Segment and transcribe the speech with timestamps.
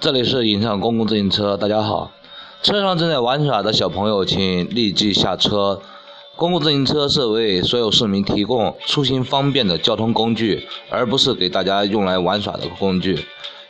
[0.00, 2.10] 这里是影上公共自行车，大家好。
[2.62, 5.82] 车上正在玩耍的小朋友，请立即下车。
[6.36, 13.26] 公共自行车是为所有市民提供出行方便的交通工具，而不是给大家用来玩耍的工具。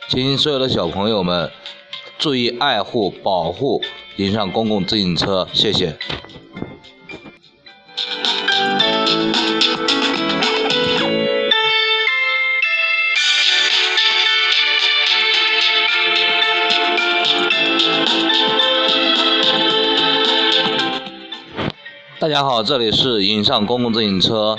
[0.07, 1.51] 请所有的小朋友们
[2.17, 3.81] 注意爱护、保护
[4.15, 5.97] 影上公共自行车，谢谢。
[22.21, 24.55] 大家好，这里是影上公共自行车，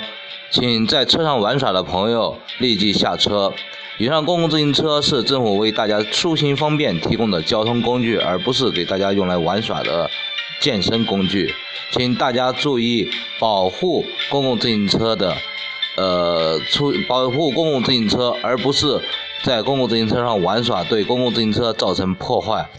[0.51, 3.53] 请在车上玩耍的朋友立即下车。
[3.99, 10.11] 影上公共自行车是政府为大家出行方便提供的交通工具，而不是给大家用来玩耍的
[10.59, 11.55] 健身工具。
[11.91, 15.33] 请大家注意保护公共自行车的，
[15.95, 18.99] 呃，出保护公共自行车，而不是
[19.41, 22.69] 在公共自行车上玩耍，对公共自行车造成破坏。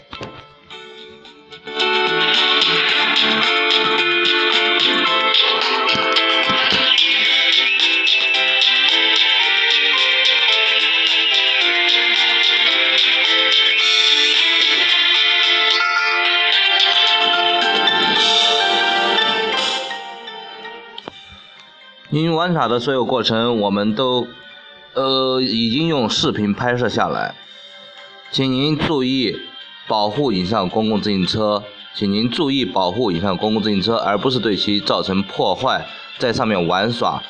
[22.09, 24.27] 您玩耍的所有过程，我们都
[24.93, 27.33] 呃已经用视频拍摄下来，
[28.31, 29.35] 请您注意
[29.87, 31.63] 保护以上公共自行车，
[31.95, 35.83] 请您注意保护以上公共自行车，而不是对其造成破坏，
[36.19, 37.23] 在上面玩耍。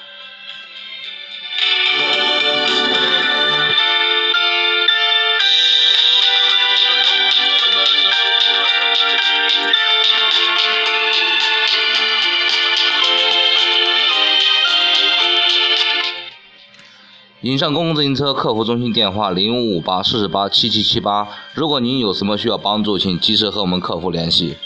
[17.45, 21.27] 影上公共自行车客服中心电话：零五五八四十八七七七八。
[21.53, 24.57] 如果您有什么需要帮助，请及时和我们客服联系。